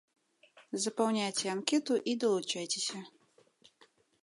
[0.85, 2.97] Запаўняйце анкету і далучайцеся.